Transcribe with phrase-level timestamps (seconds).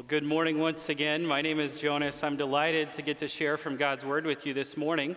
[0.00, 1.26] Well, good morning once again.
[1.26, 2.24] My name is Jonas.
[2.24, 5.14] I'm delighted to get to share from God's Word with you this morning.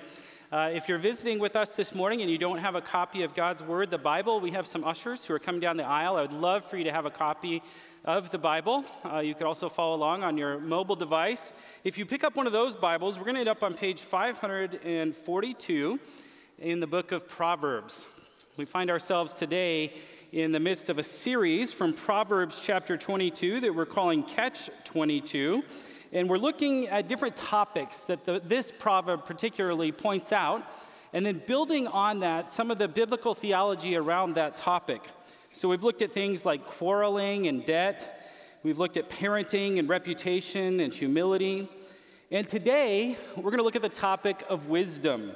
[0.52, 3.34] Uh, if you're visiting with us this morning and you don't have a copy of
[3.34, 6.18] God's Word, the Bible, we have some ushers who are coming down the aisle.
[6.18, 7.64] I would love for you to have a copy
[8.04, 8.84] of the Bible.
[9.10, 11.54] Uh, you could also follow along on your mobile device.
[11.86, 14.02] If you pick up one of those Bibles, we're going to end up on page
[14.02, 16.00] 542
[16.60, 18.06] in the book of Proverbs.
[18.58, 19.94] We find ourselves today
[20.34, 25.62] in the midst of a series from Proverbs chapter 22 that we're calling Catch 22.
[26.12, 30.64] And we're looking at different topics that the, this proverb particularly points out,
[31.14, 35.04] and then building on that, some of the biblical theology around that topic.
[35.52, 38.28] So we've looked at things like quarreling and debt,
[38.64, 41.70] we've looked at parenting and reputation and humility.
[42.32, 45.36] And today, we're going to look at the topic of wisdom.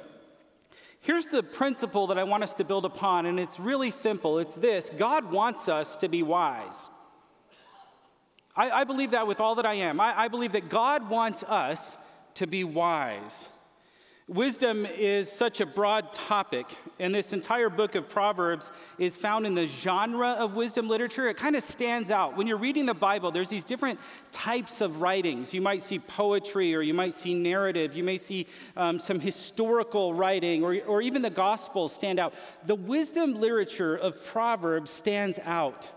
[1.00, 4.38] Here's the principle that I want us to build upon, and it's really simple.
[4.38, 6.88] It's this God wants us to be wise.
[8.56, 10.00] I, I believe that with all that I am.
[10.00, 11.96] I, I believe that God wants us
[12.34, 13.48] to be wise.
[14.28, 16.66] Wisdom is such a broad topic,
[16.98, 21.28] and this entire book of Proverbs is found in the genre of wisdom literature.
[21.28, 22.36] It kind of stands out.
[22.36, 23.98] When you're reading the Bible, there's these different
[24.30, 25.54] types of writings.
[25.54, 30.12] You might see poetry, or you might see narrative, you may see um, some historical
[30.12, 32.34] writing, or, or even the Gospels stand out.
[32.66, 35.88] The wisdom literature of Proverbs stands out.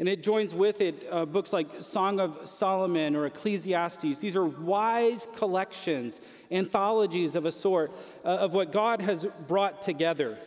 [0.00, 4.18] And it joins with it uh, books like Song of Solomon or Ecclesiastes.
[4.18, 7.92] These are wise collections, anthologies of a sort,
[8.24, 10.38] uh, of what God has brought together.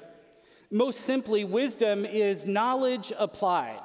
[0.72, 3.84] Most simply, wisdom is knowledge applied.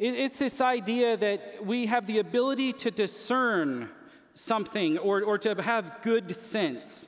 [0.00, 3.88] It, it's this idea that we have the ability to discern
[4.34, 7.06] something or, or to have good sense.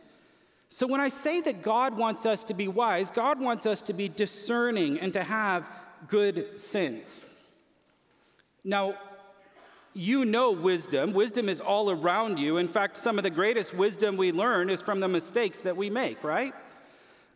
[0.69, 3.93] So when I say that God wants us to be wise, God wants us to
[3.93, 5.69] be discerning and to have
[6.07, 7.27] good sense.
[8.65, 8.95] Now,
[9.95, 11.13] you know wisdom.
[11.13, 12.57] Wisdom is all around you.
[12.57, 15.91] In fact, some of the greatest wisdom we learn is from the mistakes that we
[15.91, 16.55] make, right?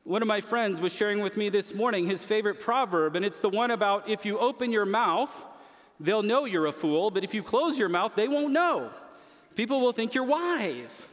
[0.05, 3.41] One of my friends was sharing with me this morning his favorite proverb, and it's
[3.41, 5.31] the one about if you open your mouth,
[5.99, 8.91] they'll know you're a fool, but if you close your mouth, they won't know.
[9.57, 11.07] People will think you're wise.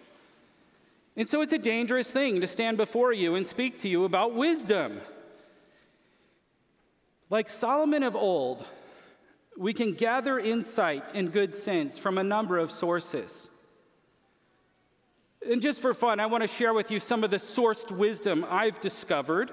[1.16, 4.34] And so it's a dangerous thing to stand before you and speak to you about
[4.34, 5.00] wisdom.
[7.30, 8.66] Like Solomon of old,
[9.58, 13.50] we can gather insight and good sense from a number of sources.
[15.50, 18.46] And just for fun, I want to share with you some of the sourced wisdom
[18.50, 19.52] I've discovered.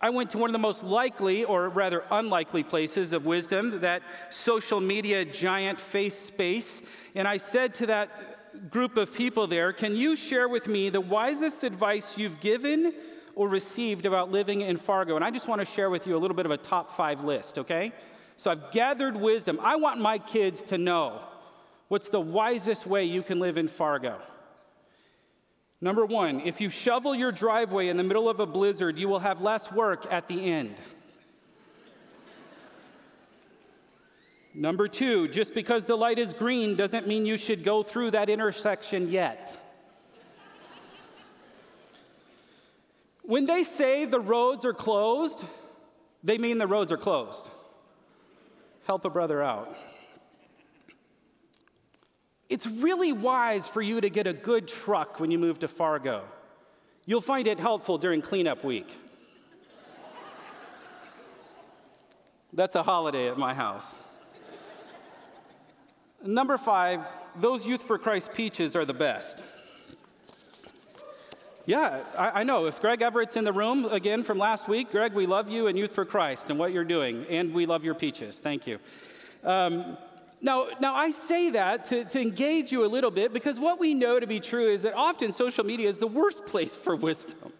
[0.00, 4.02] I went to one of the most likely, or rather unlikely, places of wisdom, that
[4.30, 6.82] social media giant Face Space.
[7.14, 11.00] And I said to that group of people there, Can you share with me the
[11.00, 12.94] wisest advice you've given
[13.34, 15.16] or received about living in Fargo?
[15.16, 17.22] And I just want to share with you a little bit of a top five
[17.24, 17.92] list, okay?
[18.42, 19.60] So I've gathered wisdom.
[19.62, 21.20] I want my kids to know
[21.86, 24.18] what's the wisest way you can live in Fargo.
[25.80, 29.20] Number one, if you shovel your driveway in the middle of a blizzard, you will
[29.20, 30.74] have less work at the end.
[34.52, 38.28] Number two, just because the light is green doesn't mean you should go through that
[38.28, 39.56] intersection yet.
[43.22, 45.44] When they say the roads are closed,
[46.24, 47.48] they mean the roads are closed
[48.84, 49.76] help a brother out.
[52.48, 56.24] It's really wise for you to get a good truck when you move to Fargo.
[57.06, 58.94] You'll find it helpful during cleanup week.
[62.52, 63.86] That's a holiday at my house.
[66.24, 67.04] Number five,
[67.36, 69.42] those Youth for Christ peaches are the best.
[71.64, 72.66] Yeah, I, I, know.
[72.66, 75.78] If Greg Everett's in the room again from last week, Greg, we love you and
[75.78, 78.40] Youth for Christ and what you're doing, and we love your peaches.
[78.40, 78.80] Thank you.
[79.44, 79.96] Um,
[80.40, 83.94] now, now, I say that to, to engage you a little bit because what we
[83.94, 87.52] know to be true is that often social media is the worst place for wisdom.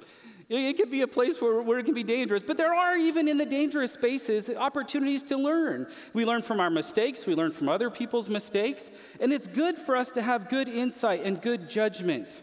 [0.49, 2.97] It, it can be a place where, where it can be dangerous, but there are,
[2.97, 5.87] even in the dangerous spaces, opportunities to learn.
[6.13, 8.91] We learn from our mistakes, we learn from other people's mistakes,
[9.21, 12.43] and it's good for us to have good insight and good judgment.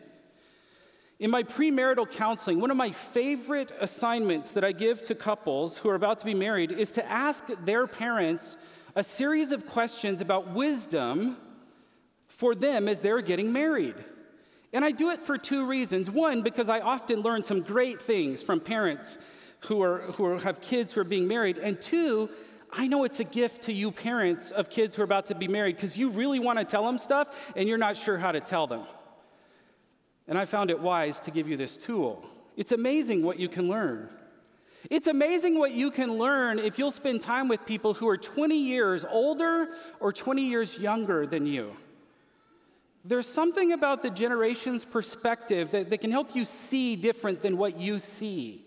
[1.20, 5.90] In my premarital counseling, one of my favorite assignments that I give to couples who
[5.90, 8.58] are about to be married is to ask their parents
[8.96, 11.36] a series of questions about wisdom
[12.28, 13.96] for them as they're getting married.
[14.72, 16.10] And I do it for two reasons.
[16.10, 19.18] One, because I often learn some great things from parents
[19.62, 21.58] who, are, who are, have kids who are being married.
[21.58, 22.30] And two,
[22.72, 25.50] I know it's a gift to you parents of kids who are about to be
[25.50, 28.40] married because you really want to tell them stuff and you're not sure how to
[28.40, 28.84] tell them.
[30.30, 32.24] And I found it wise to give you this tool.
[32.56, 34.10] It's amazing what you can learn.
[34.90, 38.56] It's amazing what you can learn if you'll spend time with people who are 20
[38.56, 41.76] years older or 20 years younger than you.
[43.04, 47.80] There's something about the generation's perspective that, that can help you see different than what
[47.80, 48.64] you see.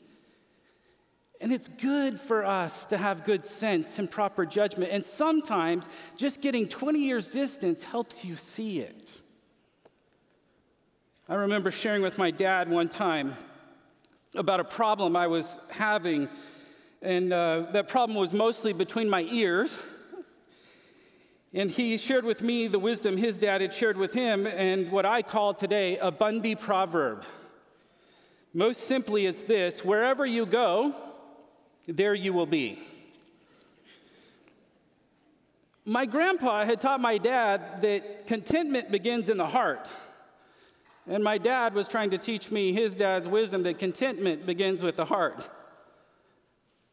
[1.40, 4.90] And it's good for us to have good sense and proper judgment.
[4.90, 9.21] And sometimes just getting 20 years distance helps you see it.
[11.32, 13.34] I remember sharing with my dad one time
[14.34, 16.28] about a problem I was having,
[17.00, 19.80] and uh, that problem was mostly between my ears.
[21.54, 25.06] And he shared with me the wisdom his dad had shared with him, and what
[25.06, 27.24] I call today a Bunby proverb.
[28.52, 30.94] Most simply, it's this wherever you go,
[31.88, 32.78] there you will be.
[35.86, 39.88] My grandpa had taught my dad that contentment begins in the heart.
[41.08, 44.96] And my dad was trying to teach me his dad's wisdom that contentment begins with
[44.96, 45.48] the heart.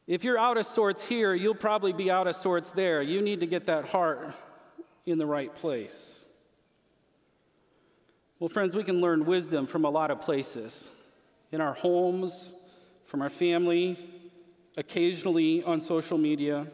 [0.08, 3.04] If you're out of sorts here, you'll probably be out of sorts there.
[3.04, 4.34] You need to get that heart
[5.06, 6.28] in the right place.
[8.40, 10.90] Well, friends, we can learn wisdom from a lot of places
[11.52, 12.56] in our homes,
[13.06, 13.98] from our family,
[14.78, 16.66] occasionally on social media.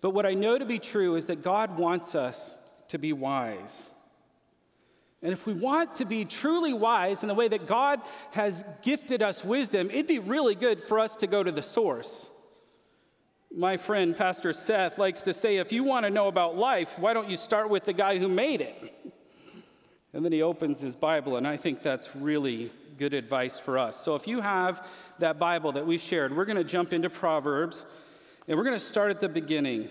[0.00, 3.88] But what I know to be true is that God wants us to be wise.
[5.22, 8.00] And if we want to be truly wise in the way that God
[8.32, 12.28] has gifted us wisdom, it'd be really good for us to go to the source.
[13.54, 17.12] My friend, Pastor Seth, likes to say if you want to know about life, why
[17.12, 19.14] don't you start with the guy who made it?
[20.12, 24.02] And then he opens his Bible, and I think that's really good advice for us.
[24.02, 24.86] So if you have
[25.18, 27.84] that Bible that we shared, we're going to jump into Proverbs,
[28.48, 29.88] and we're going to start at the beginning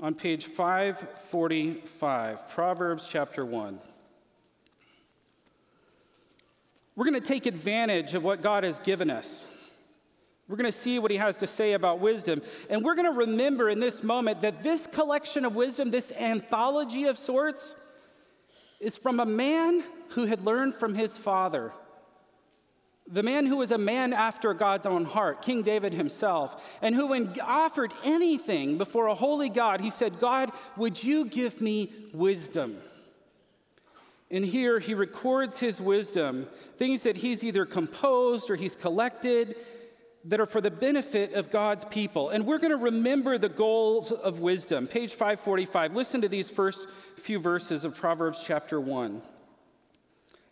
[0.00, 3.78] on page 545, Proverbs chapter 1.
[6.96, 9.46] We're going to take advantage of what God has given us.
[10.48, 12.40] We're going to see what he has to say about wisdom.
[12.70, 17.04] And we're going to remember in this moment that this collection of wisdom, this anthology
[17.04, 17.76] of sorts,
[18.80, 21.72] is from a man who had learned from his father.
[23.08, 27.08] The man who was a man after God's own heart, King David himself, and who,
[27.08, 32.78] when offered anything before a holy God, he said, God, would you give me wisdom?
[34.30, 39.56] And here he records his wisdom, things that he's either composed or he's collected
[40.24, 42.30] that are for the benefit of God's people.
[42.30, 44.88] And we're going to remember the goals of wisdom.
[44.88, 45.94] Page 545.
[45.94, 49.22] Listen to these first few verses of Proverbs chapter 1.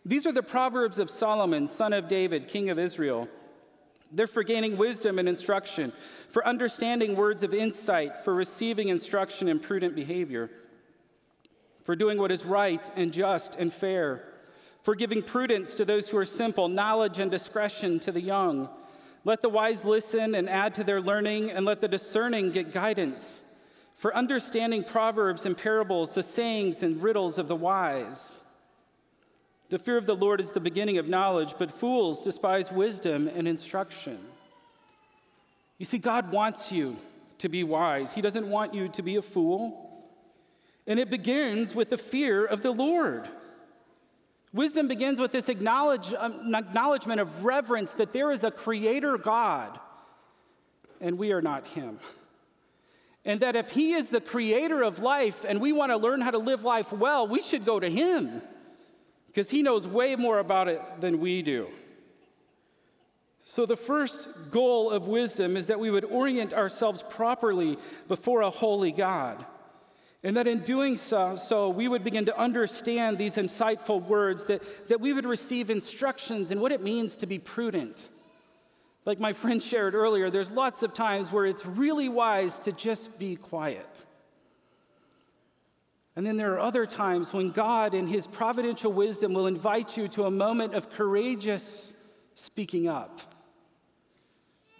[0.05, 3.27] These are the Proverbs of Solomon, son of David, king of Israel.
[4.11, 5.91] They're for gaining wisdom and instruction,
[6.29, 10.49] for understanding words of insight, for receiving instruction in prudent behavior
[11.85, 14.23] for doing what is right and just and fair,
[14.81, 18.67] for giving prudence to those who are simple, knowledge and discretion to the young.
[19.23, 23.43] Let the wise listen and add to their learning, and let the discerning get guidance,
[23.93, 28.41] for understanding proverbs and parables, the sayings and riddles of the wise.
[29.69, 33.47] The fear of the Lord is the beginning of knowledge, but fools despise wisdom and
[33.47, 34.17] instruction.
[35.77, 36.97] You see, God wants you
[37.39, 38.11] to be wise.
[38.13, 39.84] He doesn't want you to be a fool.
[40.87, 43.27] And it begins with the fear of the Lord.
[44.53, 49.79] Wisdom begins with this acknowledge, um, acknowledgement of reverence that there is a creator God
[51.01, 51.99] and we are not him.
[53.23, 56.31] And that if he is the creator of life and we want to learn how
[56.31, 58.41] to live life well, we should go to him
[59.27, 61.67] because he knows way more about it than we do.
[63.47, 68.49] So, the first goal of wisdom is that we would orient ourselves properly before a
[68.49, 69.45] holy God.
[70.25, 74.87] And that in doing so, so, we would begin to understand these insightful words, that,
[74.87, 78.09] that we would receive instructions in what it means to be prudent.
[79.05, 83.19] Like my friend shared earlier, there's lots of times where it's really wise to just
[83.19, 83.87] be quiet.
[86.15, 90.07] And then there are other times when God, in His providential wisdom, will invite you
[90.07, 91.93] to a moment of courageous
[92.33, 93.21] speaking up.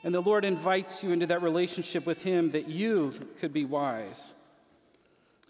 [0.03, 4.34] And the Lord invites you into that relationship with Him that you could be wise.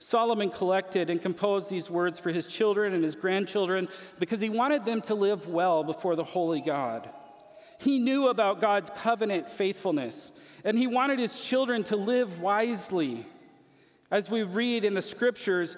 [0.06, 3.88] Solomon collected and composed these words for his children and his grandchildren
[4.20, 7.10] because he wanted them to live well before the holy God.
[7.80, 10.32] He knew about God's covenant faithfulness,
[10.64, 13.26] and he wanted his children to live wisely.
[14.12, 15.76] As we read in the scriptures,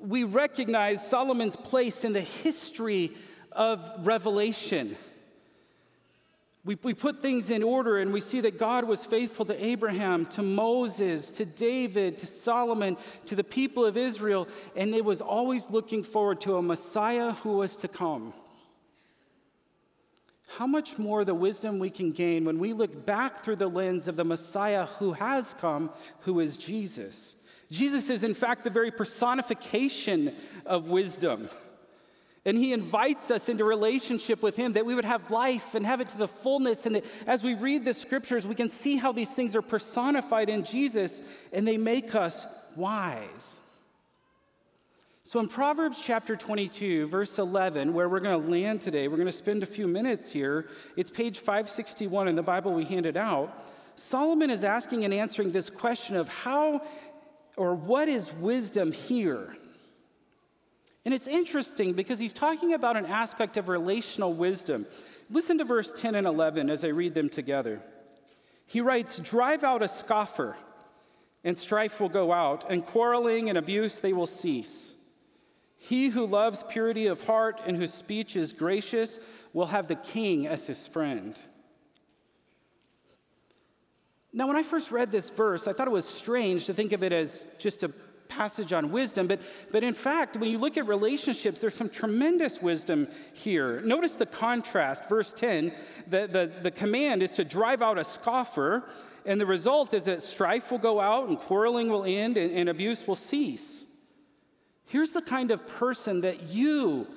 [0.00, 3.12] we recognize Solomon's place in the history
[3.52, 4.96] of Revelation.
[6.66, 10.26] We, we put things in order and we see that God was faithful to Abraham,
[10.26, 12.96] to Moses, to David, to Solomon,
[13.26, 17.58] to the people of Israel, and it was always looking forward to a Messiah who
[17.58, 18.34] was to come.
[20.58, 24.08] how much more the wisdom we can gain when we look back through the lens
[24.08, 27.36] of the Messiah who has come, who is Jesus.
[27.70, 31.48] Jesus is, in fact, the very personification of wisdom.
[32.46, 36.00] And he invites us into relationship with him that we would have life and have
[36.00, 36.86] it to the fullness.
[36.86, 40.64] And as we read the scriptures, we can see how these things are personified in
[40.64, 41.22] Jesus
[41.52, 43.60] and they make us wise.
[45.24, 49.26] So, in Proverbs chapter 22, verse 11, where we're going to land today, we're going
[49.26, 50.68] to spend a few minutes here.
[50.96, 53.60] It's page 561 in the Bible we handed out.
[53.96, 56.80] Solomon is asking and answering this question of how
[57.56, 59.56] or what is wisdom here?
[61.06, 64.86] And it's interesting because he's talking about an aspect of relational wisdom.
[65.30, 67.80] Listen to verse 10 and 11 as I read them together.
[68.66, 70.56] He writes, Drive out a scoffer,
[71.44, 74.94] and strife will go out, and quarreling and abuse they will cease.
[75.78, 79.20] He who loves purity of heart and whose speech is gracious
[79.52, 81.38] will have the king as his friend.
[84.32, 87.04] Now, when I first read this verse, I thought it was strange to think of
[87.04, 87.92] it as just a
[88.28, 89.40] passage on wisdom, but,
[89.72, 93.80] but in fact, when you look at relationships, there's some tremendous wisdom here.
[93.80, 95.08] Notice the contrast.
[95.08, 95.72] Verse 10
[96.08, 98.84] the, the, the command is to drive out a scoffer,
[99.24, 102.68] and the result is that strife will go out, and quarreling will end, and, and
[102.68, 103.86] abuse will cease.
[104.86, 107.08] Here's the kind of person that you,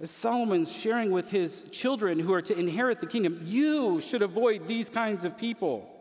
[0.00, 4.66] as Solomon's sharing with his children who are to inherit the kingdom, you should avoid
[4.66, 5.93] these kinds of people.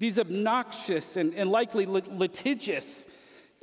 [0.00, 3.06] These obnoxious and, and likely litigious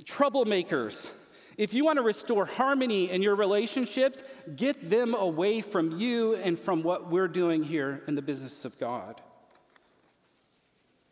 [0.04, 1.10] troublemakers.
[1.58, 4.22] If you want to restore harmony in your relationships,
[4.56, 8.78] get them away from you and from what we're doing here in the business of
[8.78, 9.20] God.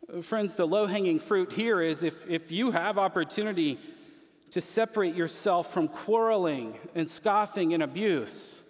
[0.08, 3.80] Uh, friends, the low hanging fruit here is if, if you have opportunity
[4.52, 8.62] to separate yourself from quarreling and scoffing and abuse,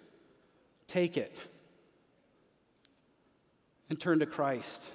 [0.87, 1.39] take it
[3.91, 4.87] and turn to Christ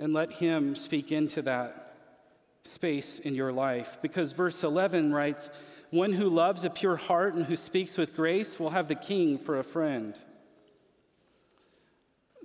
[0.00, 1.94] and let Him speak into that
[2.64, 3.98] space in your life.
[4.02, 5.50] Because verse 11 writes,
[5.90, 9.38] One who loves a pure heart and who speaks with grace will have the king
[9.38, 10.18] for a friend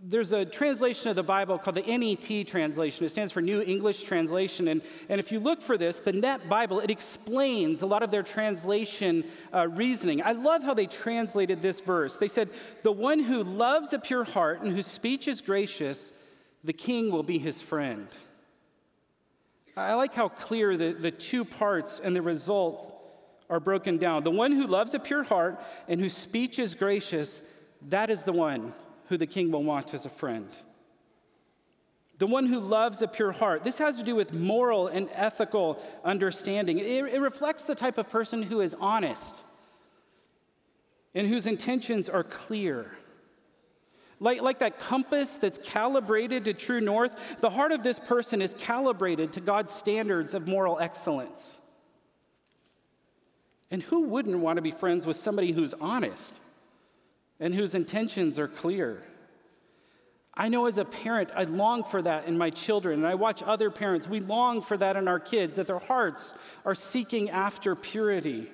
[0.07, 3.05] there's a translation of the Bible called the NET translation.
[3.05, 4.67] It stands for New English Translation.
[4.67, 8.12] And, and if you look for this, the Net Bible, it explains a lot of
[8.12, 10.21] their translation uh, reasoning.
[10.21, 12.17] I love how they translated this verse.
[12.17, 12.50] They said,
[12.83, 16.13] The one who loves a pure heart and whose speech is gracious,
[16.65, 18.07] the king will be his friend.
[19.77, 22.91] I like how clear the, the two parts and the result
[23.50, 24.24] are broken down.
[24.24, 27.41] The one who loves a pure heart and whose speech is gracious,
[27.89, 28.74] that is the one
[29.10, 30.48] who the king will want as a friend.
[32.17, 33.63] The one who loves a pure heart.
[33.63, 36.79] This has to do with moral and ethical understanding.
[36.79, 39.36] It, it, reflects the type of person who is honest
[41.13, 42.89] and whose intentions are clear.
[44.19, 48.55] Like, like that compass that's calibrated to true north, the heart of this person is
[48.57, 51.60] calibrated to God's standards of moral excellence.
[53.72, 56.39] And who wouldn't want to be friends with somebody who's honest?
[57.39, 59.03] and whose intentions are clear.
[60.34, 63.41] I know as a parent, I long for that in my children, and I watch
[63.43, 66.34] other parents, we long for that in our kids, that their hearts
[66.65, 68.50] are seeking after purity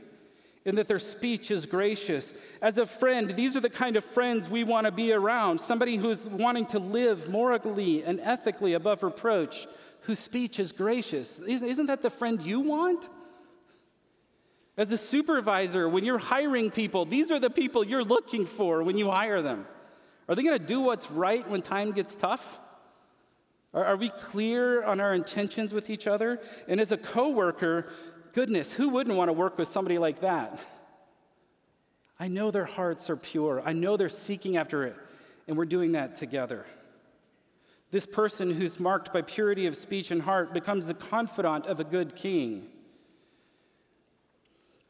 [0.65, 2.33] and that their speech is gracious.
[2.61, 5.97] As a friend, these are the kind of friends we want to be around somebody
[5.97, 9.67] who's wanting to live morally and ethically above reproach,
[10.01, 11.39] whose speech is gracious.
[11.39, 13.09] Isn't that the friend you want?
[14.77, 18.97] As a supervisor, when you're hiring people, these are the people you're looking for when
[18.97, 19.65] you hire them.
[20.29, 22.59] Are they going to do what's right when time gets tough?
[23.73, 26.39] Are, are we clear on our intentions with each other?
[26.67, 27.87] And as a coworker,
[28.33, 30.59] goodness, who wouldn't want to work with somebody like that?
[32.19, 33.63] I know their hearts are pure.
[33.65, 34.95] I know they're seeking after it,
[35.47, 36.65] and we're doing that together.
[37.89, 41.83] This person who's marked by purity of speech and heart becomes the confidant of a
[41.83, 42.69] good king.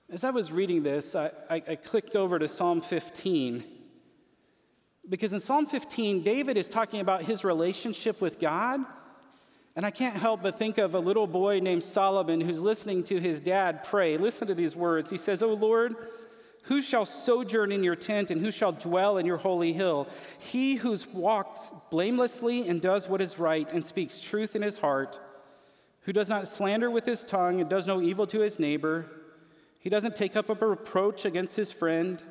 [0.10, 3.64] As I was reading this, I, I, I, clicked over to Psalm 15.
[5.08, 8.82] Because in Psalm 15, David is talking about his relationship with God.
[9.76, 13.20] And I can't help but think of a little boy named Solomon who's listening to
[13.20, 14.18] his dad pray.
[14.18, 15.10] Listen to these words.
[15.10, 15.96] He says, O Lord,
[16.64, 20.08] who shall sojourn in your tent and who shall dwell in your holy hill?
[20.40, 25.20] He who walks blamelessly and does what is right and speaks truth in his heart,
[26.02, 29.10] who does not slander with his tongue and does no evil to his neighbor
[29.82, 32.22] he doesn't take up a reproach against his friend,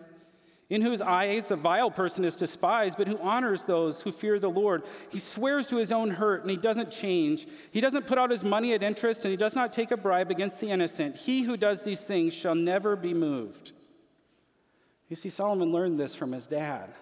[0.70, 4.48] in whose eyes a vile person is despised, but who honors those who fear the
[4.48, 4.84] Lord.
[5.10, 7.48] He swears to his own hurt and he doesn't change.
[7.72, 10.30] He doesn't put out his money at interest and he does not take a bribe
[10.30, 11.16] against the innocent.
[11.16, 13.72] He who does these things shall never be moved.
[15.08, 16.94] You see, Solomon learned this from his dad.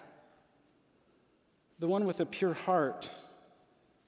[1.77, 3.09] the one with a pure heart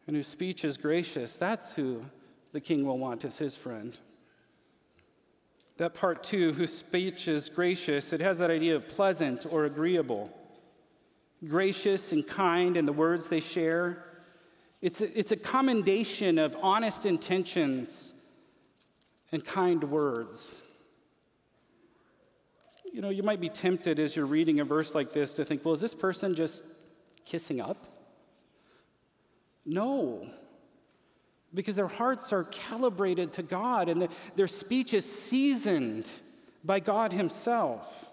[0.08, 2.03] and whose speech is gracious, that's who
[2.51, 3.98] the king will want as his friend.
[5.78, 10.30] That part two, whose speech is gracious, it has that idea of pleasant or agreeable.
[11.48, 14.04] Gracious and kind in the words they share.
[14.82, 18.13] It's a, it's a commendation of honest intentions
[19.32, 20.63] and kind words.
[22.94, 25.63] You know, you might be tempted as you're reading a verse like this to think,
[25.63, 26.63] well, is this person just
[27.25, 27.78] kissing up?
[29.66, 30.28] No,
[31.53, 36.08] because their hearts are calibrated to God and the, their speech is seasoned
[36.63, 38.12] by God Himself.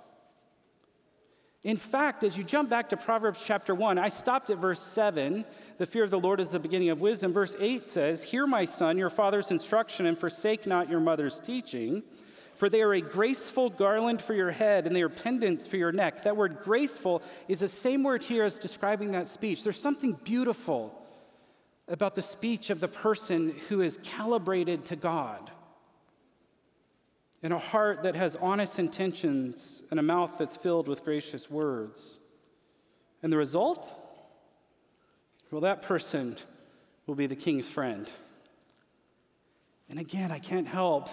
[1.64, 5.44] In fact, as you jump back to Proverbs chapter 1, I stopped at verse 7.
[5.78, 7.32] The fear of the Lord is the beginning of wisdom.
[7.32, 12.04] Verse 8 says, Hear, my son, your father's instruction, and forsake not your mother's teaching.
[12.54, 15.92] For they are a graceful garland for your head, and they are pendants for your
[15.92, 16.22] neck.
[16.22, 19.62] That word graceful is the same word here as describing that speech.
[19.62, 20.94] There's something beautiful
[21.88, 25.50] about the speech of the person who is calibrated to God.
[27.42, 32.18] And a heart that has honest intentions and a mouth that's filled with gracious words.
[33.22, 33.86] And the result?
[35.50, 36.36] Well, that person
[37.06, 38.10] will be the king's friend.
[39.88, 41.08] And again, I can't help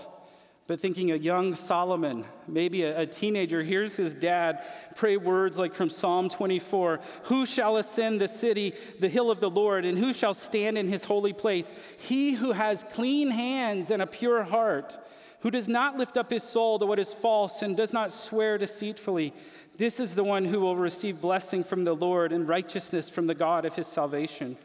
[0.68, 5.74] but thinking a young Solomon, maybe a, a, teenager, hears his dad pray words like
[5.74, 10.12] from Psalm 24 Who shall ascend the city, the hill of the Lord, and who
[10.12, 11.72] shall stand in his holy place?
[12.00, 14.98] He who has clean hands and a pure heart,
[15.42, 18.58] who does not lift up his soul to what is false and does not swear
[18.58, 19.36] deceitfully.
[19.78, 23.36] This is the one who will receive blessing from the Lord and righteousness from the
[23.36, 24.58] God of his salvation.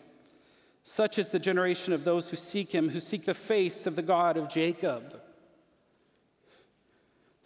[0.83, 4.03] Such is the generation of those who seek him, who seek the face of the
[4.03, 5.21] God of Jacob.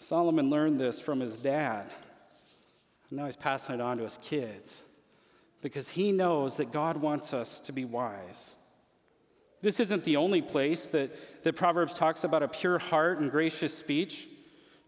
[0.06, 1.86] Solomon learned this from his dad.
[3.08, 4.82] And now he's passing it on to his kids
[5.62, 8.54] because he knows that God wants us to be wise.
[9.62, 13.76] This isn't the only place that, that Proverbs talks about a pure heart and gracious
[13.76, 14.28] speech.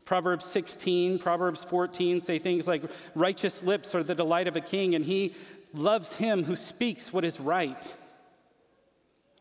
[0.05, 2.83] Proverbs 16, Proverbs 14 say things like,
[3.15, 5.35] Righteous lips are the delight of a king, and he
[5.73, 7.95] loves him who speaks what is right.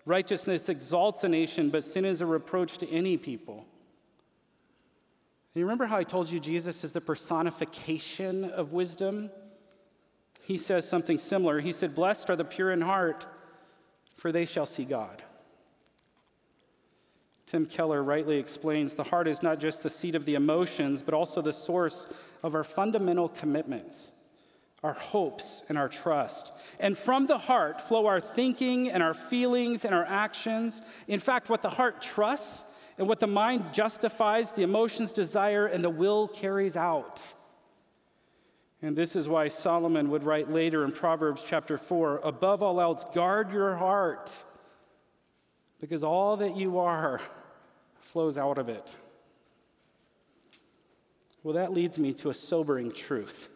[0.05, 3.65] Righteousness exalts a nation, but sin is a reproach to any people.
[5.55, 9.31] And you remember how I told you Jesus is the personification of wisdom?
[10.41, 11.61] He says something similar.
[11.61, 13.25] He said, Blessed are the pure in heart,
[14.17, 15.23] for they shall see God.
[17.45, 21.13] Tim Keller rightly explains the heart is not just the seat of the emotions, but
[21.13, 22.05] also the source
[22.43, 24.11] of our fundamental commitments,
[24.83, 26.51] our hopes, and our trust.
[26.81, 30.81] And from the heart flow our thinking and our feelings and our actions.
[31.07, 32.61] In fact, what the heart trusts
[32.97, 37.21] and what the mind justifies, the emotions desire, and the will carries out.
[38.81, 43.05] And this is why Solomon would write later in Proverbs chapter 4 above all else,
[43.13, 44.31] guard your heart,
[45.81, 47.19] because all that you are
[47.99, 48.95] flows out of it.
[51.43, 53.49] Well, that leads me to a sobering truth.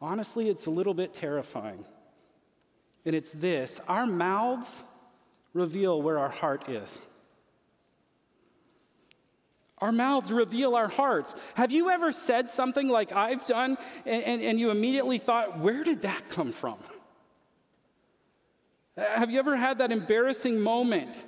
[0.00, 1.84] Honestly, it's a little bit terrifying.
[3.04, 4.82] And it's this our mouths
[5.52, 6.98] reveal where our heart is.
[9.84, 11.34] Our mouths reveal our hearts.
[11.56, 15.84] Have you ever said something like I've done and, and, and, you immediately thought, where
[15.84, 16.78] did that come from?
[18.96, 21.22] Have you ever had that embarrassing moment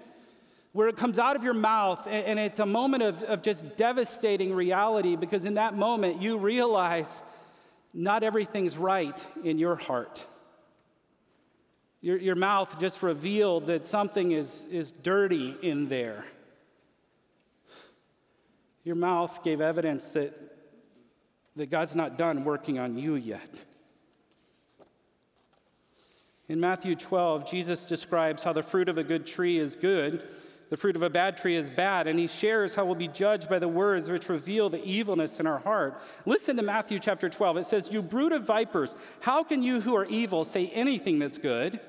[0.72, 3.76] where it comes out of your mouth and, and it's a moment of, of just
[3.76, 7.22] devastating reality because in that moment you realize
[7.92, 10.24] not everything's right in your heart?
[12.00, 16.24] Your, your mouth just revealed that something is, is dirty in there.
[18.86, 20.32] Your mouth gave evidence that,
[21.56, 23.64] that God's not done working on you yet.
[26.48, 30.22] In Matthew 12, Jesus describes how the fruit of a good tree is good,
[30.70, 33.48] the fruit of a bad tree is bad, and he shares how we'll be judged
[33.48, 36.00] by the words which reveal the evilness in our heart.
[36.24, 37.56] Listen to Matthew chapter 12.
[37.56, 41.38] It says, You brood of vipers, how can you who are evil say anything that's
[41.38, 41.80] good?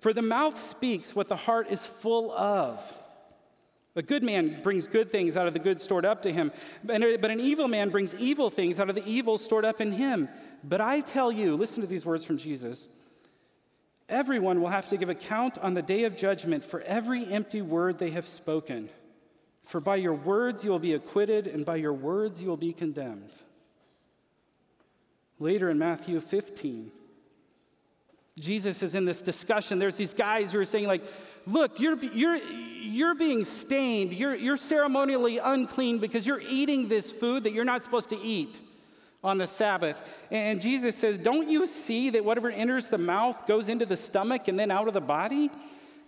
[0.00, 2.82] For the mouth speaks what the heart is full of.
[3.96, 6.52] A good man brings good things out of the good stored up to him,
[6.84, 10.28] but an evil man brings evil things out of the evil stored up in him.
[10.62, 12.88] But I tell you, listen to these words from Jesus
[14.10, 17.98] everyone will have to give account on the day of judgment for every empty word
[17.98, 18.90] they have spoken.
[19.64, 22.72] For by your words you will be acquitted, and by your words you will be
[22.72, 23.30] condemned.
[25.38, 26.90] Later in Matthew 15,
[28.38, 29.78] Jesus is in this discussion.
[29.78, 31.04] There's these guys who are saying, like,
[31.46, 34.12] look, you're, you're, you're being stained.
[34.12, 38.60] You're, you're ceremonially unclean because you're eating this food that you're not supposed to eat.
[39.22, 40.02] on the Sabbath.
[40.30, 44.48] And Jesus says, Don't you see that whatever enters the mouth goes into the stomach
[44.48, 45.50] and then out of the body?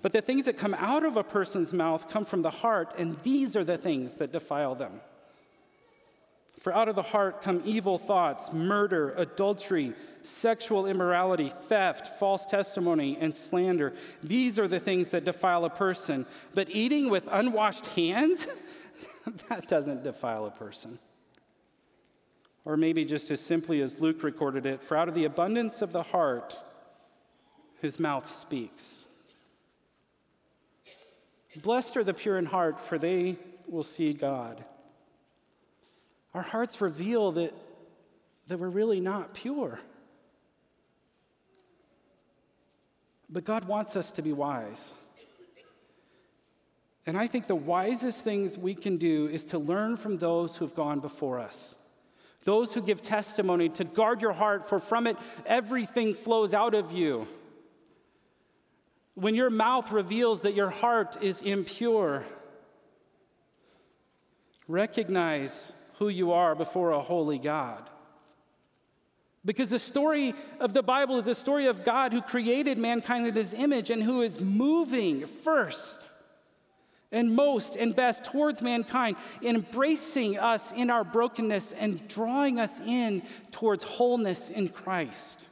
[0.01, 3.16] But the things that come out of a person's mouth come from the heart, and
[3.23, 5.01] these are the things that defile them.
[6.62, 13.18] For out of the heart come evil thoughts, murder, adultery, sexual immorality, theft, false testimony,
[13.20, 13.92] and slander.
[14.22, 16.25] These are the things that defile a person.
[16.55, 18.46] But eating with unwashed hands,
[19.48, 21.01] that doesn't defile a person.
[22.64, 25.90] Or maybe just as simply as Luke recorded it for out of the abundance of
[25.90, 26.57] the heart,
[27.81, 29.09] his mouth speaks.
[31.57, 34.64] Blessed are the pure in heart, for they will see God.
[36.35, 37.55] Our hearts reveal that,
[38.49, 39.81] that we're really not pure.
[43.29, 44.92] But God wants us to be wise.
[47.07, 50.75] And I think the wisest things we can do is to learn from those who've
[50.75, 51.77] gone before us.
[52.45, 55.16] Those who give testimony, to guard your heart, for from it
[55.47, 57.27] everything flows out of you.
[59.14, 62.25] When your mouth reveals that your heart is impure,
[64.66, 67.88] recognize who you are before a holy God.
[69.45, 73.35] Because the story of the Bible is a story of God who created mankind in
[73.35, 76.11] his image and who is moving first
[77.12, 83.23] and most and best towards mankind, embracing us in our brokenness and drawing us in
[83.53, 85.47] towards wholeness in Christ.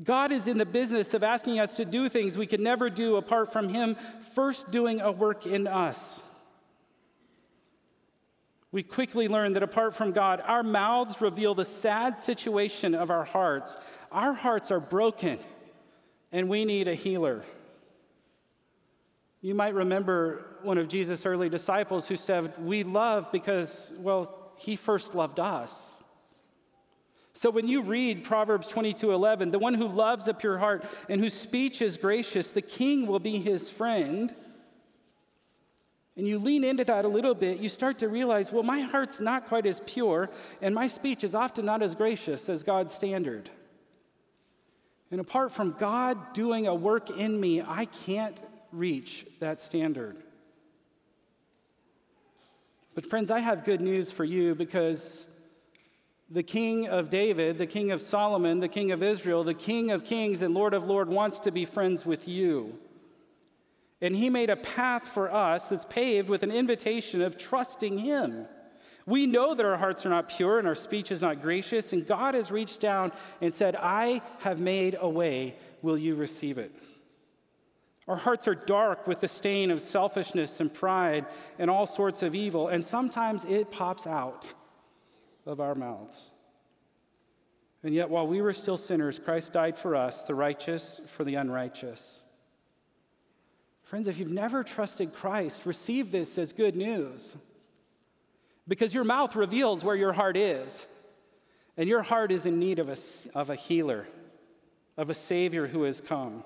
[0.00, 3.16] God is in the business of asking us to do things we could never do
[3.16, 3.96] apart from Him
[4.36, 6.22] first doing a work in us
[8.70, 13.24] we quickly learn that apart from God, our mouths reveal the sad situation of our
[13.24, 13.76] hearts.
[14.12, 15.38] Our hearts are broken,
[16.32, 17.42] and we need a healer.
[19.40, 24.76] You might remember one of Jesus' early disciples who said, We love because, well, he
[24.76, 26.02] first loved us.
[27.32, 31.20] So when you read Proverbs 22 11, the one who loves a pure heart and
[31.20, 34.34] whose speech is gracious, the king will be his friend
[36.18, 39.20] and you lean into that a little bit, you start to realize, well, my heart's
[39.20, 40.28] not quite as pure,
[40.60, 43.48] and my speech is often not as gracious as God's standard.
[45.12, 48.36] And apart from God doing a work in me, I can't
[48.72, 50.18] reach that standard.
[52.96, 55.28] But, friends, I have good news for you because
[56.28, 60.04] the king of David, the king of Solomon, the king of Israel, the king of
[60.04, 62.76] kings and Lord of lords wants to be friends with you.
[64.00, 68.46] And he made a path for us that's paved with an invitation of trusting him.
[69.06, 72.06] We know that our hearts are not pure and our speech is not gracious, and
[72.06, 75.56] God has reached down and said, I have made a way.
[75.82, 76.72] Will you receive it?
[78.06, 81.26] Our hearts are dark with the stain of selfishness and pride
[81.58, 84.52] and all sorts of evil, and sometimes it pops out
[85.46, 86.30] of our mouths.
[87.82, 91.36] And yet, while we were still sinners, Christ died for us, the righteous for the
[91.36, 92.24] unrighteous.
[93.88, 97.34] Friends, if you've never trusted Christ, receive this as good news.
[98.68, 100.86] Because your mouth reveals where your heart is.
[101.78, 102.98] And your heart is in need of a,
[103.34, 104.06] of a healer,
[104.98, 106.44] of a Savior who has come.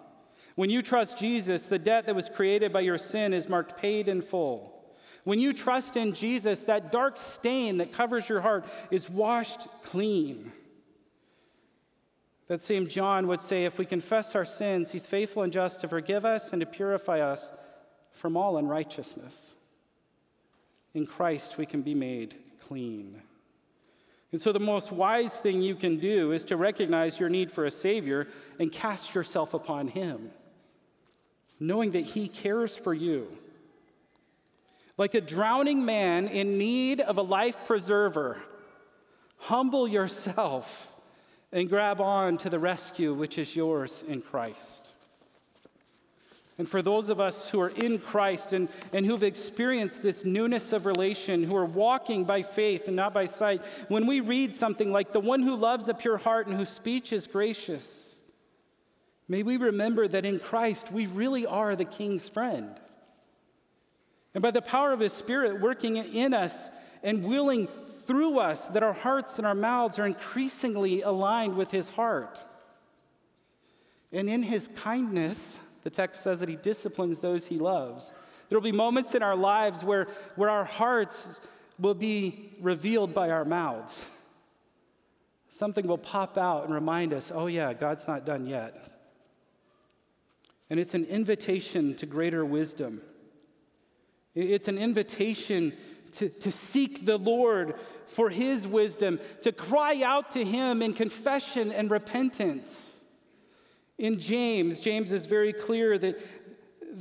[0.55, 4.09] When you trust Jesus, the debt that was created by your sin is marked paid
[4.09, 4.81] in full.
[5.25, 10.53] When you trust in Jesus, that dark stain that covers your heart is washed clean.
[12.49, 15.89] That same John would say, if we confess our sins, he's faithful and just to
[15.89, 17.53] forgive us and to purify us
[18.11, 19.57] from all unrighteousness.
[20.95, 23.23] In Christ, we can be made clean.
[24.33, 27.65] And so, the most wise thing you can do is to recognize your need for
[27.65, 28.29] a Savior
[28.59, 30.31] and cast yourself upon Him,
[31.61, 33.29] knowing that He cares for you.
[34.99, 38.43] Like a drowning man in need of a life preserver,
[39.37, 40.92] humble yourself
[41.53, 44.95] and grab on to the rescue which is yours in Christ.
[46.59, 50.73] And for those of us who are in Christ and, and who've experienced this newness
[50.73, 54.93] of relation, who are walking by faith and not by sight, when we read something
[54.93, 58.21] like the one who loves a pure heart and whose speech is gracious,
[59.29, 62.79] may we remember that in Christ we really are the King's friend.
[64.35, 66.71] And by the power of His Spirit working in us
[67.03, 67.67] and willing
[68.07, 72.45] through us that our hearts and our mouths are increasingly aligned with his heart.
[74.13, 78.13] And in his kindness, the text says that he disciplines those he loves.
[78.49, 81.41] There will be moments in our lives where, where our hearts
[81.79, 84.05] will be revealed by our mouths.
[85.49, 88.89] Something will pop out and remind us, oh, yeah, God's not done yet.
[90.71, 93.03] And it's an invitation to greater wisdom.
[94.35, 95.75] It's an invitation
[96.13, 97.75] to, to seek the Lord
[98.07, 103.01] for his wisdom, to cry out to him in confession and repentance.
[103.99, 106.19] In James, James is very clear that,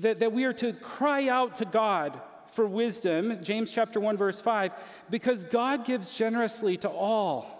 [0.01, 2.19] that, that we are to cry out to God
[2.53, 4.73] for wisdom, James chapter 1, verse 5,
[5.09, 7.57] because God gives generously to all.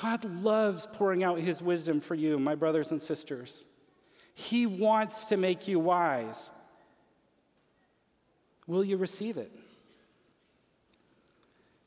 [0.00, 3.64] God loves pouring out his wisdom for you, my brothers and sisters.
[4.34, 6.50] He wants to make you wise.
[8.70, 9.50] Will you receive it?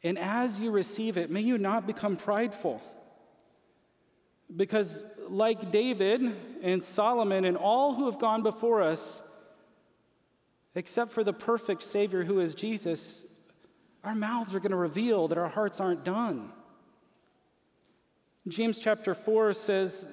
[0.03, 2.81] And as you receive it, may you not become prideful.
[4.53, 9.21] Because, like David and Solomon and all who have gone before us,
[10.75, 13.25] except for the perfect Savior who is Jesus,
[14.03, 16.51] our mouths are going to reveal that our hearts aren't done.
[18.45, 20.09] James chapter 4 says,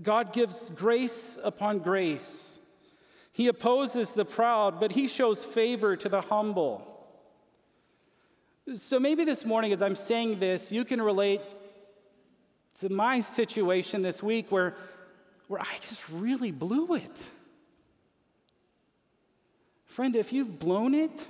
[0.00, 2.51] God gives grace upon grace.
[3.32, 6.86] He opposes the proud, but he shows favor to the humble.
[8.74, 11.40] So maybe this morning, as I'm saying this, you can relate
[12.80, 14.76] to my situation this week where,
[15.48, 17.22] where I just really blew it.
[19.86, 21.26] Friend, if you've blown it,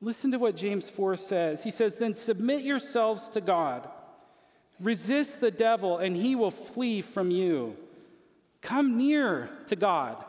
[0.00, 1.62] listen to what James 4 says.
[1.62, 3.88] He says, Then submit yourselves to God.
[4.80, 7.76] Resist the devil, and he will flee from you.
[8.60, 10.22] Come near to God.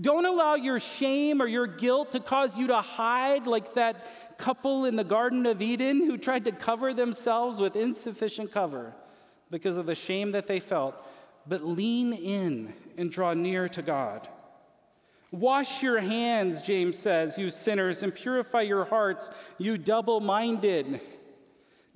[0.00, 4.86] Don't allow your shame or your guilt to cause you to hide like that couple
[4.86, 8.92] in the Garden of Eden who tried to cover themselves with insufficient cover
[9.50, 10.96] because of the shame that they felt.
[11.46, 14.28] But lean in and draw near to God.
[15.30, 21.00] Wash your hands, James says, you sinners, and purify your hearts, you double minded.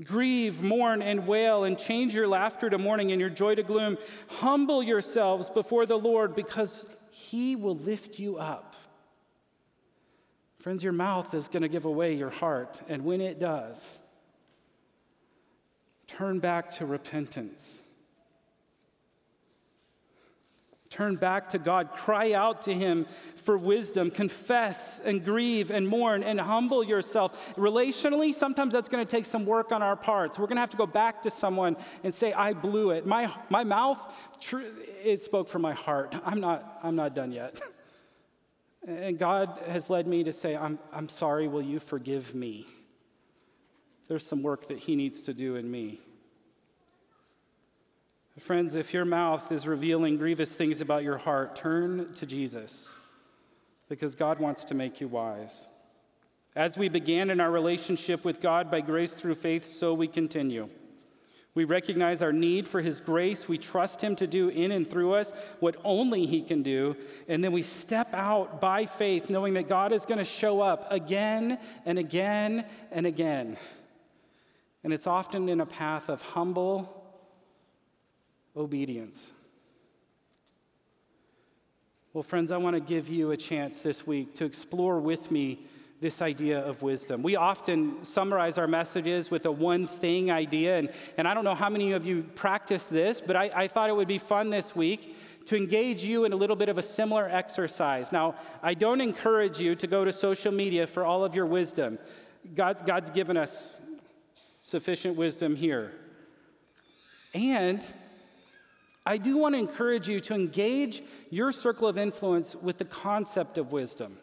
[0.02, 3.98] Grieve, mourn, and wail, and change your laughter to mourning and your joy to gloom.
[4.28, 6.86] Humble yourselves before the Lord because
[7.18, 8.76] he will lift you up.
[10.60, 13.90] Friends, your mouth is going to give away your heart, and when it does,
[16.06, 17.87] turn back to repentance.
[20.98, 21.92] Turn back to God.
[21.92, 23.06] Cry out to Him
[23.36, 24.10] for wisdom.
[24.10, 27.54] Confess and grieve and mourn and humble yourself.
[27.54, 30.40] Relationally, sometimes that's going to take some work on our parts.
[30.40, 33.06] We're going to have to go back to someone and say, I blew it.
[33.06, 34.00] My, my mouth,
[34.40, 34.58] tr-
[35.04, 36.16] it spoke from my heart.
[36.24, 37.60] I'm not, I'm not done yet.
[38.88, 41.46] and God has led me to say, I'm, I'm sorry.
[41.46, 42.66] Will you forgive me?
[44.08, 46.00] There's some work that He needs to do in me.
[48.40, 52.94] Friends, if your mouth is revealing grievous things about your heart, turn to Jesus
[53.88, 55.68] because God wants to make you wise.
[56.54, 60.68] As we began in our relationship with God by grace through faith, so we continue.
[61.54, 63.48] We recognize our need for His grace.
[63.48, 66.96] We trust Him to do in and through us what only He can do.
[67.26, 70.86] And then we step out by faith, knowing that God is going to show up
[70.92, 73.56] again and again and again.
[74.84, 76.97] And it's often in a path of humble
[78.58, 79.32] obedience.
[82.12, 85.66] Well, friends, I want to give you a chance this week to explore with me
[86.00, 87.22] this idea of wisdom.
[87.22, 91.54] We often summarize our messages with a one thing idea, and, and I don't know
[91.54, 94.76] how many of you practice this, but I, I thought it would be fun this
[94.76, 95.16] week
[95.46, 98.12] to engage you in a little bit of a similar exercise.
[98.12, 101.98] Now, I don't encourage you to go to social media for all of your wisdom.
[102.54, 103.80] God, God's given us
[104.60, 105.92] sufficient wisdom here.
[107.34, 107.84] And
[109.08, 113.56] I do want to encourage you to engage your circle of influence with the concept
[113.56, 114.18] of wisdom.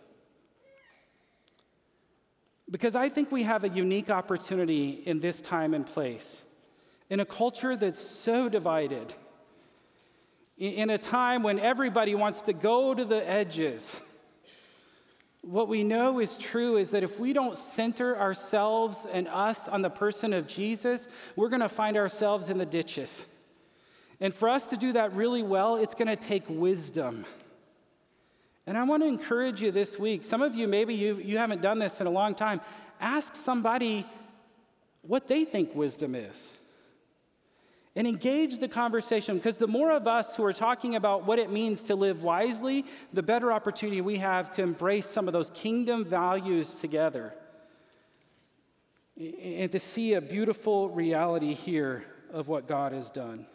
[2.70, 6.44] Because I think we have a unique opportunity in this time and place.
[7.10, 9.16] In a culture that's so divided,
[10.60, 14.00] in a time when everybody wants to go to the edges,
[15.42, 19.82] what we know is true is that if we don't center ourselves and us on
[19.82, 23.26] the person of Jesus, we're going to find ourselves in the ditches.
[24.20, 27.26] And for us to do that really well, it's going to take wisdom.
[28.68, 30.24] And I want to encourage you this week.
[30.24, 32.62] Some of you, maybe you, you haven't done this in a long time.
[33.00, 34.06] Ask somebody
[35.02, 36.54] what they think wisdom is.
[37.98, 41.50] And engage the conversation because the more of us who are talking about what it
[41.50, 46.04] means to live wisely, the better opportunity we have to embrace some of those kingdom
[46.04, 47.34] values together
[49.18, 53.46] and to see a beautiful reality here of what God has done.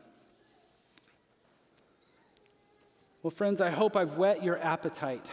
[3.22, 5.30] Well, friends, I hope I've whet your appetite.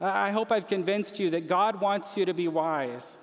[0.00, 3.18] I hope I've convinced you that God wants you to be wise.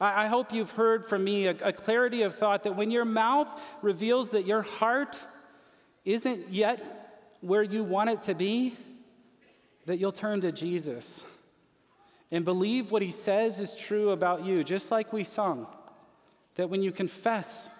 [0.00, 3.48] I hope you've heard from me a, a, clarity of thought that when your mouth
[3.82, 5.16] reveals that your heart
[6.04, 8.76] isn't yet where you want it to be,
[9.86, 11.24] that you'll turn to Jesus.
[12.32, 15.72] and believe what he says is true about you, just like we sung.
[16.56, 17.70] That when you confess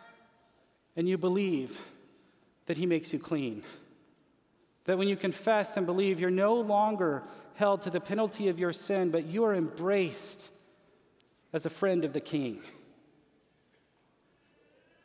[0.95, 1.81] and you believe,
[2.67, 3.65] that he makes you clean.
[4.85, 7.23] That when you confess and believe, you're no longer
[7.55, 10.49] held to the penalty of your sin, but you are embraced
[11.53, 12.61] as a friend of the king.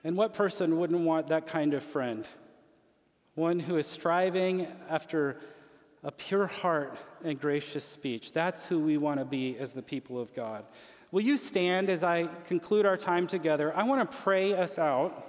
[0.03, 2.25] And what person wouldn't want that kind of friend?
[3.35, 5.37] One who is striving after
[6.03, 8.31] a pure heart and gracious speech.
[8.31, 10.65] That's who we want to be as the people of God.
[11.11, 13.75] Will you stand as I conclude our time together?
[13.75, 15.23] I want to pray us out.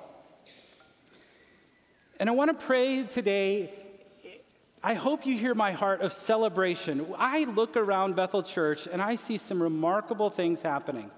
[2.21, 3.73] And I want to pray today.
[4.83, 7.07] I hope you hear my heart of celebration.
[7.17, 11.11] I look around Bethel Church and I see some remarkable things happening.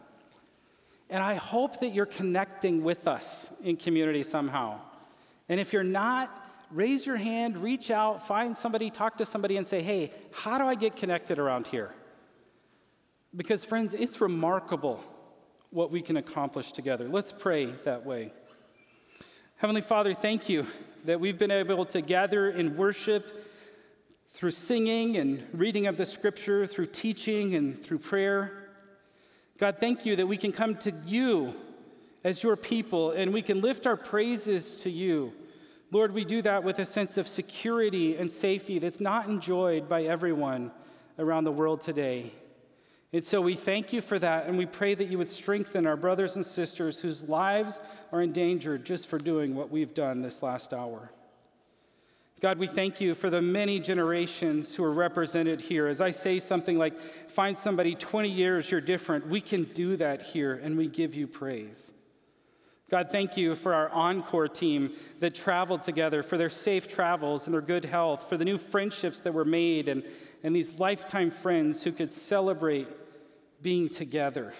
[1.10, 4.78] And I hope that you're connecting with us in community somehow.
[5.48, 9.66] And if you're not, raise your hand, reach out, find somebody, talk to somebody, and
[9.66, 11.92] say, hey, how do I get connected around here?
[13.36, 15.04] Because, friends, it's remarkable
[15.70, 17.08] what we can accomplish together.
[17.08, 18.32] Let's pray that way.
[19.56, 20.66] Heavenly Father, thank you
[21.04, 23.49] that we've been able to gather in worship
[24.30, 28.52] through singing and reading of the scripture, through teaching and through prayer.
[29.58, 31.54] God, thank you that we can come to you
[32.24, 35.32] as your people and we can lift our praises to you.
[35.90, 40.04] Lord, we do that with a sense of security and safety that's not enjoyed by
[40.04, 40.70] everyone
[41.18, 42.32] around the world today.
[43.12, 45.96] And so we thank you for that, and we pray that you would strengthen our
[45.96, 47.80] brothers and sisters whose lives
[48.12, 51.10] are endangered just for doing what we've done this last hour.
[52.40, 55.86] God, we thank you for the many generations who are represented here.
[55.86, 60.22] As I say something like, find somebody 20 years, you're different, we can do that
[60.22, 61.92] here, and we give you praise.
[62.90, 67.52] God, thank you for our encore team that traveled together, for their safe travels and
[67.52, 70.02] their good health, for the new friendships that were made, and,
[70.42, 72.88] and these lifetime friends who could celebrate
[73.60, 74.54] being together.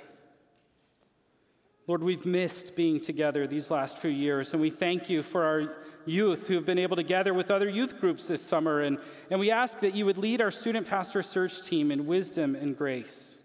[1.90, 5.74] Lord, we've missed being together these last few years, and we thank you for our
[6.06, 8.82] youth who have been able to gather with other youth groups this summer.
[8.82, 8.96] And,
[9.28, 12.78] and we ask that you would lead our student pastor search team in wisdom and
[12.78, 13.42] grace.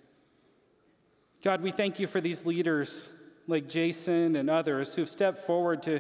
[1.44, 3.10] God, we thank you for these leaders
[3.48, 6.00] like Jason and others who've stepped forward to,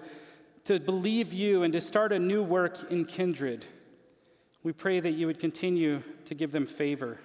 [0.65, 3.65] to believe you and to start a new work in kindred.
[4.61, 7.19] We pray that you would continue to give them favor.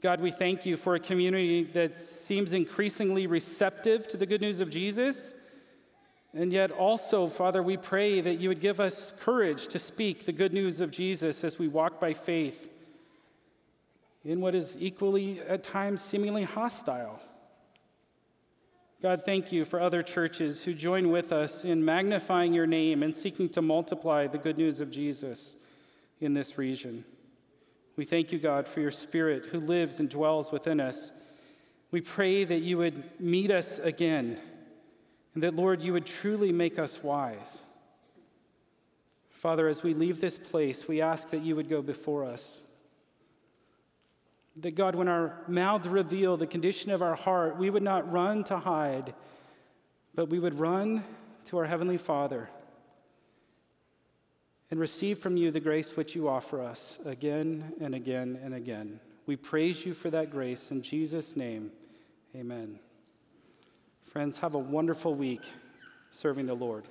[0.00, 4.60] God, we thank you for a community that seems increasingly receptive to the good news
[4.60, 5.34] of Jesus
[6.34, 10.32] and yet, also, Father, we pray that you would give us courage to speak the
[10.32, 12.70] good news of Jesus as we walk by faith
[14.24, 17.20] in what is equally, at times, seemingly hostile.
[19.00, 23.16] God, thank you for other churches who join with us in magnifying your name and
[23.16, 25.56] seeking to multiply the good news of Jesus
[26.20, 27.04] in this region.
[27.98, 31.10] We thank you, God, for your Spirit who lives and dwells within us.
[31.90, 34.40] We pray that you would meet us again
[35.34, 37.64] and that, Lord, you would truly make us wise.
[39.30, 42.62] Father, as we leave this place, we ask that you would go before us.
[44.58, 48.44] That, God, when our mouths reveal the condition of our heart, we would not run
[48.44, 49.12] to hide,
[50.14, 51.02] but we would run
[51.46, 52.48] to our Heavenly Father
[54.70, 59.00] and receive from you the grace which you offer us again and again and again.
[59.26, 60.70] We praise you for that grace.
[60.70, 61.70] In Jesus' name,
[62.34, 62.78] amen.
[64.04, 65.42] Friends, have a wonderful week
[66.10, 66.88] serving the Lord.